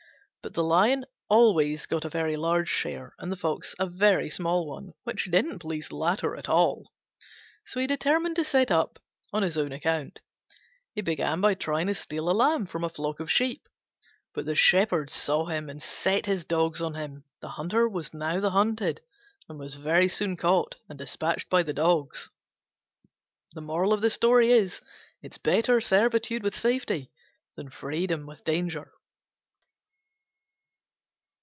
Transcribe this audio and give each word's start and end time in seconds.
But 0.43 0.55
the 0.55 0.63
Lion 0.63 1.05
always 1.29 1.85
got 1.85 2.03
a 2.03 2.09
very 2.09 2.35
large 2.35 2.67
share, 2.67 3.13
and 3.19 3.31
the 3.31 3.35
Fox 3.35 3.75
a 3.77 3.85
very 3.85 4.27
small 4.27 4.65
one, 4.65 4.93
which 5.03 5.25
didn't 5.29 5.59
please 5.59 5.89
the 5.89 5.97
latter 5.97 6.35
at 6.35 6.49
all; 6.49 6.91
so 7.63 7.79
he 7.79 7.85
determined 7.85 8.37
to 8.37 8.43
set 8.43 8.71
up 8.71 8.97
on 9.31 9.43
his 9.43 9.55
own 9.55 9.71
account. 9.71 10.19
He 10.95 11.01
began 11.01 11.41
by 11.41 11.53
trying 11.53 11.85
to 11.87 11.93
steal 11.93 12.27
a 12.27 12.33
lamb 12.33 12.65
from 12.65 12.83
a 12.83 12.89
flock 12.89 13.19
of 13.19 13.29
sheep: 13.31 13.69
but 14.33 14.47
the 14.47 14.55
shepherd 14.55 15.11
saw 15.11 15.45
him 15.45 15.69
and 15.69 15.79
set 15.81 16.25
his 16.25 16.43
dogs 16.43 16.81
on 16.81 16.95
him. 16.95 17.23
The 17.41 17.49
hunter 17.49 17.87
was 17.87 18.11
now 18.11 18.39
the 18.39 18.49
hunted, 18.49 18.99
and 19.47 19.59
was 19.59 19.75
very 19.75 20.07
soon 20.07 20.37
caught 20.37 20.73
and 20.89 20.97
despatched 20.97 21.51
by 21.51 21.61
the 21.61 21.71
dogs. 21.71 22.31
Better 23.53 24.09
servitude 25.79 26.41
with 26.43 26.55
safety 26.57 27.11
than 27.55 27.69
freedom 27.69 28.25
with 28.25 28.43
danger. 28.43 28.91